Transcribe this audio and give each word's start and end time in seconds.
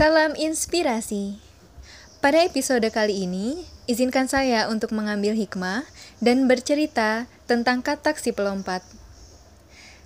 Salam 0.00 0.32
inspirasi. 0.32 1.36
Pada 2.24 2.40
episode 2.40 2.88
kali 2.88 3.28
ini, 3.28 3.68
izinkan 3.84 4.32
saya 4.32 4.64
untuk 4.72 4.96
mengambil 4.96 5.36
hikmah 5.36 5.84
dan 6.24 6.48
bercerita 6.48 7.28
tentang 7.44 7.84
katak 7.84 8.16
si 8.16 8.32
pelompat. 8.32 8.80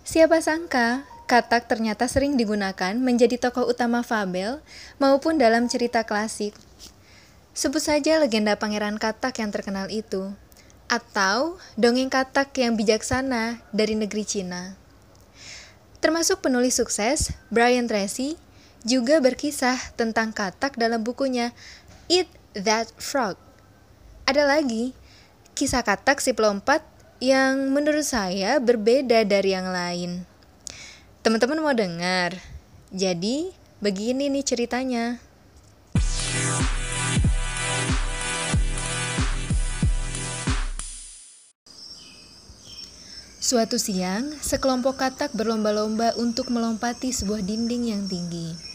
Siapa 0.00 0.40
sangka, 0.40 1.04
katak 1.28 1.68
ternyata 1.68 2.08
sering 2.08 2.40
digunakan 2.40 2.96
menjadi 2.96 3.36
tokoh 3.36 3.68
utama 3.68 4.00
fabel 4.00 4.64
maupun 4.96 5.36
dalam 5.36 5.68
cerita 5.68 6.08
klasik. 6.08 6.56
Sebut 7.52 7.84
saja 7.84 8.16
legenda 8.16 8.56
Pangeran 8.56 8.96
Katak 8.96 9.44
yang 9.44 9.52
terkenal 9.52 9.92
itu, 9.92 10.32
atau 10.88 11.60
dongeng 11.76 12.08
katak 12.08 12.48
yang 12.56 12.80
bijaksana 12.80 13.60
dari 13.76 13.92
negeri 13.92 14.24
Cina. 14.24 14.72
Termasuk 16.00 16.40
penulis 16.40 16.80
sukses, 16.80 17.36
Brian 17.52 17.84
Tracy, 17.84 18.40
juga 18.82 19.22
berkisah 19.22 19.78
tentang 19.94 20.34
katak 20.34 20.74
dalam 20.74 21.06
bukunya 21.06 21.54
Eat 22.10 22.26
That 22.58 22.90
Frog. 22.98 23.38
Ada 24.26 24.46
lagi, 24.46 24.94
kisah 25.54 25.86
katak 25.86 26.18
si 26.18 26.34
pelompat 26.34 26.82
yang 27.22 27.70
menurut 27.70 28.02
saya 28.02 28.58
berbeda 28.58 29.22
dari 29.22 29.54
yang 29.54 29.70
lain. 29.70 30.26
Teman-teman 31.22 31.62
mau 31.62 31.74
dengar? 31.74 32.34
Jadi, 32.90 33.54
begini 33.78 34.26
nih 34.26 34.42
ceritanya. 34.42 35.22
Suatu 43.42 43.76
siang, 43.76 44.32
sekelompok 44.40 44.98
katak 44.98 45.36
berlomba-lomba 45.36 46.16
untuk 46.18 46.48
melompati 46.50 47.12
sebuah 47.12 47.44
dinding 47.44 47.90
yang 47.94 48.08
tinggi. 48.08 48.71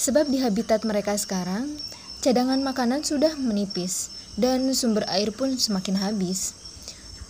Sebab 0.00 0.32
di 0.32 0.40
habitat 0.40 0.80
mereka 0.88 1.12
sekarang, 1.12 1.76
cadangan 2.24 2.56
makanan 2.64 3.04
sudah 3.04 3.36
menipis 3.36 4.08
dan 4.40 4.72
sumber 4.72 5.04
air 5.12 5.28
pun 5.28 5.52
semakin 5.60 6.00
habis. 6.00 6.56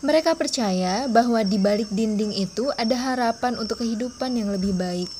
Mereka 0.06 0.38
percaya 0.38 1.10
bahwa 1.10 1.42
di 1.42 1.58
balik 1.58 1.90
dinding 1.90 2.30
itu 2.30 2.70
ada 2.78 2.94
harapan 2.94 3.58
untuk 3.58 3.82
kehidupan 3.82 4.38
yang 4.38 4.54
lebih 4.54 4.70
baik. 4.78 5.10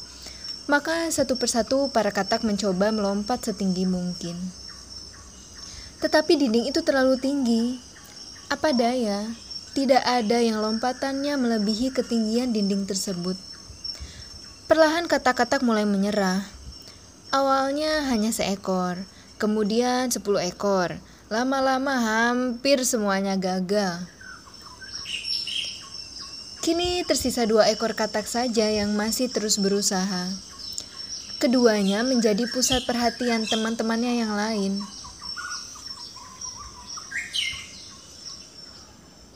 Maka 0.70 1.10
satu 1.10 1.34
persatu 1.34 1.90
para 1.90 2.14
katak 2.14 2.46
mencoba 2.46 2.94
melompat 2.94 3.42
setinggi 3.42 3.82
mungkin. 3.82 4.38
Tetapi 5.98 6.38
dinding 6.38 6.70
itu 6.70 6.86
terlalu 6.86 7.18
tinggi. 7.18 7.82
Apa 8.46 8.70
daya, 8.70 9.26
tidak 9.74 10.06
ada 10.06 10.38
yang 10.38 10.62
lompatannya 10.62 11.34
melebihi 11.34 11.90
ketinggian 11.90 12.54
dinding 12.54 12.86
tersebut. 12.86 13.34
Perlahan 14.70 15.10
kata-kata 15.10 15.58
mulai 15.66 15.82
menyerah. 15.82 16.59
Awalnya 17.30 18.10
hanya 18.10 18.34
seekor, 18.34 19.06
kemudian 19.38 20.10
sepuluh 20.10 20.42
ekor. 20.42 20.98
Lama-lama 21.30 21.94
hampir 21.94 22.82
semuanya 22.82 23.38
gagal. 23.38 24.02
Kini 26.58 27.06
tersisa 27.06 27.46
dua 27.46 27.70
ekor 27.70 27.94
katak 27.94 28.26
saja 28.26 28.66
yang 28.66 28.98
masih 28.98 29.30
terus 29.30 29.62
berusaha. 29.62 30.26
Keduanya 31.38 32.02
menjadi 32.02 32.50
pusat 32.50 32.82
perhatian 32.82 33.46
teman-temannya 33.46 34.26
yang 34.26 34.34
lain. 34.34 34.82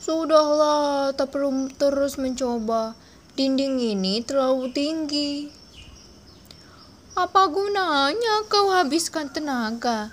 Sudahlah, 0.02 1.14
tak 1.14 1.30
perlu 1.30 1.70
terus 1.78 2.18
mencoba. 2.18 2.98
Dinding 3.38 3.80
ini 3.94 4.20
terlalu 4.26 4.74
tinggi. 4.74 5.62
Apa 7.14 7.46
gunanya 7.46 8.42
kau 8.50 8.74
habiskan 8.74 9.30
tenaga? 9.30 10.10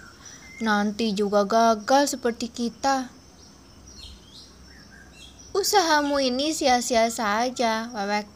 Nanti 0.62 1.18
juga 1.18 1.50
gagal 1.50 2.14
seperti 2.14 2.46
kita. 2.46 3.10
Usahamu 5.58 6.22
ini 6.22 6.54
sia-sia 6.54 7.10
saja, 7.10 7.90
Wewek. 7.90 8.30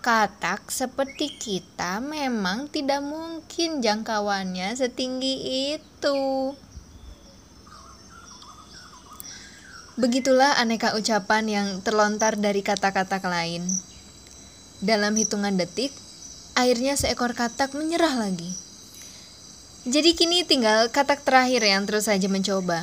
Katak 0.00 0.72
seperti 0.72 1.28
kita 1.36 2.00
memang 2.00 2.72
tidak 2.72 3.04
mungkin 3.04 3.84
jangkauannya 3.84 4.72
setinggi 4.72 5.34
itu. 5.76 6.56
Begitulah 10.00 10.56
aneka 10.56 10.96
ucapan 10.96 11.44
yang 11.44 11.68
terlontar 11.84 12.40
dari 12.40 12.64
kata-kata 12.64 13.20
lain. 13.20 13.68
Dalam 14.80 15.12
hitungan 15.12 15.60
detik, 15.60 16.05
akhirnya 16.56 16.96
seekor 16.96 17.36
katak 17.36 17.76
menyerah 17.76 18.16
lagi. 18.16 18.48
Jadi 19.86 20.18
kini 20.18 20.42
tinggal 20.42 20.90
katak 20.90 21.22
terakhir 21.22 21.62
yang 21.62 21.86
terus 21.86 22.10
saja 22.10 22.26
mencoba. 22.26 22.82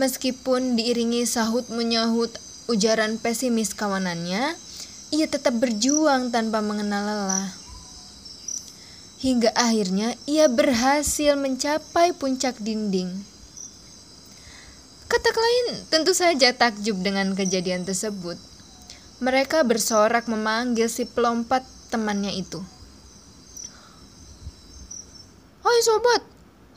Meskipun 0.00 0.80
diiringi 0.80 1.28
sahut 1.28 1.68
menyahut 1.68 2.32
ujaran 2.72 3.20
pesimis 3.20 3.76
kawanannya, 3.76 4.56
ia 5.12 5.26
tetap 5.28 5.52
berjuang 5.60 6.32
tanpa 6.32 6.64
mengenal 6.64 7.04
lelah. 7.04 7.52
Hingga 9.20 9.52
akhirnya 9.52 10.16
ia 10.24 10.48
berhasil 10.48 11.36
mencapai 11.36 12.16
puncak 12.16 12.56
dinding. 12.64 13.12
Katak 15.12 15.36
lain 15.36 15.84
tentu 15.92 16.16
saja 16.16 16.56
takjub 16.56 17.04
dengan 17.04 17.36
kejadian 17.36 17.84
tersebut. 17.84 18.40
Mereka 19.20 19.68
bersorak 19.68 20.24
memanggil 20.32 20.88
si 20.88 21.04
pelompat 21.04 21.62
temannya 21.92 22.32
itu. 22.32 22.64
Hai 25.60 25.78
sobat, 25.84 26.24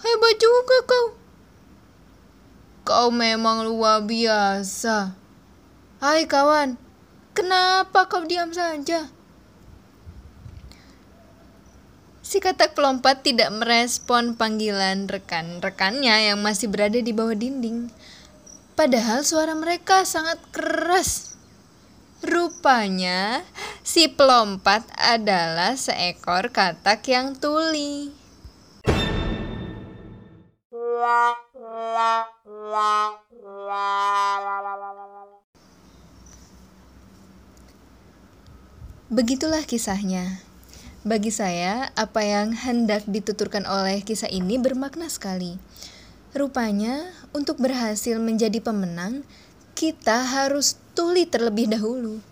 hebat 0.03 0.35
juga 0.35 0.77
kau. 0.83 1.05
Kau 2.83 3.07
memang 3.09 3.63
luar 3.63 4.03
biasa. 4.03 5.15
Hai 6.03 6.27
kawan, 6.27 6.75
kenapa 7.31 8.11
kau 8.11 8.27
diam 8.27 8.51
saja? 8.51 9.07
Si 12.25 12.41
katak 12.41 12.73
pelompat 12.73 13.21
tidak 13.21 13.53
merespon 13.53 14.33
panggilan 14.33 15.05
rekan-rekannya 15.05 16.33
yang 16.33 16.41
masih 16.41 16.67
berada 16.73 16.97
di 16.97 17.13
bawah 17.13 17.37
dinding. 17.37 17.93
Padahal 18.73 19.21
suara 19.21 19.53
mereka 19.53 20.03
sangat 20.03 20.41
keras. 20.49 21.34
Rupanya, 22.25 23.45
si 23.85 24.09
pelompat 24.09 24.81
adalah 24.97 25.77
seekor 25.77 26.49
katak 26.49 27.05
yang 27.05 27.37
tuli. 27.37 28.09
Begitulah 39.13 39.61
kisahnya. 39.69 40.41
Bagi 41.05 41.29
saya, 41.29 41.93
apa 41.93 42.25
yang 42.25 42.57
hendak 42.57 43.05
dituturkan 43.05 43.69
oleh 43.69 44.01
kisah 44.01 44.33
ini 44.33 44.57
bermakna 44.57 45.13
sekali. 45.13 45.61
Rupanya, 46.33 47.05
untuk 47.37 47.61
berhasil 47.61 48.17
menjadi 48.17 48.57
pemenang, 48.65 49.21
kita 49.75 50.23
harus 50.23 50.79
tuli 50.95 51.27
terlebih 51.27 51.67
dahulu. 51.67 52.23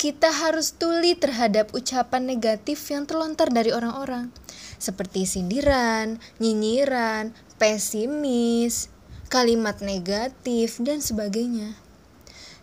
Kita 0.00 0.32
harus 0.32 0.72
tuli 0.72 1.12
terhadap 1.12 1.76
ucapan 1.76 2.24
negatif 2.24 2.80
yang 2.88 3.04
terlontar 3.04 3.52
dari 3.52 3.68
orang-orang, 3.68 4.32
seperti 4.80 5.28
sindiran, 5.28 6.16
nyinyiran, 6.40 7.36
pesimis, 7.60 8.88
kalimat 9.28 9.84
negatif, 9.84 10.80
dan 10.80 11.04
sebagainya. 11.04 11.76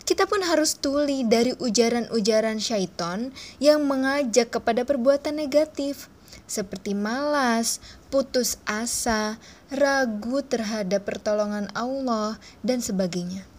Kita 0.01 0.25
pun 0.25 0.41
harus 0.41 0.81
tuli 0.81 1.21
dari 1.21 1.53
ujaran-ujaran 1.53 2.57
syaiton 2.57 3.37
yang 3.61 3.85
mengajak 3.85 4.49
kepada 4.49 4.81
perbuatan 4.81 5.37
negatif, 5.37 6.09
seperti 6.49 6.97
malas, 6.97 7.77
putus 8.09 8.57
asa, 8.65 9.37
ragu 9.69 10.41
terhadap 10.41 11.05
pertolongan 11.05 11.69
Allah, 11.77 12.41
dan 12.65 12.81
sebagainya. 12.81 13.54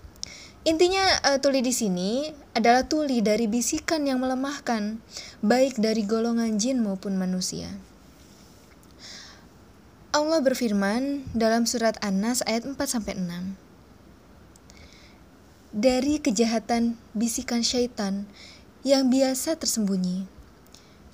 Intinya 0.66 1.22
uh, 1.22 1.38
tuli 1.38 1.62
di 1.62 1.70
sini 1.70 2.26
adalah 2.50 2.82
tuli 2.90 3.22
dari 3.22 3.46
bisikan 3.46 4.02
yang 4.02 4.18
melemahkan, 4.18 4.98
baik 5.38 5.78
dari 5.78 6.02
golongan 6.02 6.58
jin 6.58 6.82
maupun 6.82 7.14
manusia. 7.14 7.70
Allah 10.10 10.42
berfirman 10.42 11.22
dalam 11.38 11.70
surat 11.70 11.94
An-Nas 12.02 12.42
ayat 12.50 12.66
4 12.66 12.74
6. 12.74 13.54
Dari 15.70 16.18
kejahatan 16.18 16.98
bisikan 17.14 17.62
syaitan 17.62 18.26
yang 18.82 19.06
biasa 19.06 19.54
tersembunyi, 19.62 20.26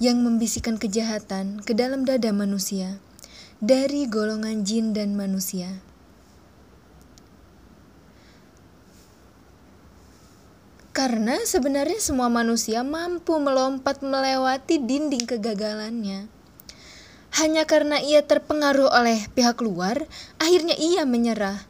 yang 0.01 0.25
membisikkan 0.25 0.81
kejahatan 0.81 1.61
ke 1.61 1.77
dalam 1.77 2.09
dada 2.09 2.33
manusia 2.33 3.05
dari 3.61 4.09
golongan 4.09 4.65
jin 4.65 4.97
dan 4.97 5.13
manusia. 5.13 5.85
Karena 11.03 11.35
sebenarnya 11.43 11.99
semua 11.99 12.31
manusia 12.31 12.87
mampu 12.87 13.35
melompat 13.43 14.07
melewati 14.07 14.79
dinding 14.79 15.27
kegagalannya. 15.27 16.31
Hanya 17.43 17.67
karena 17.67 17.99
ia 17.99 18.23
terpengaruh 18.23 18.87
oleh 18.87 19.27
pihak 19.35 19.59
luar, 19.67 20.07
akhirnya 20.39 20.79
ia 20.79 21.03
menyerah. 21.03 21.67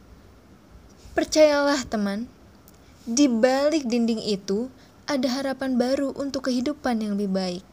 Percayalah, 1.17 1.81
teman, 1.89 2.29
di 3.09 3.25
balik 3.25 3.89
dinding 3.89 4.21
itu 4.21 4.69
ada 5.09 5.25
harapan 5.25 5.81
baru 5.81 6.13
untuk 6.13 6.53
kehidupan 6.53 7.01
yang 7.01 7.17
lebih 7.17 7.33
baik. 7.33 7.65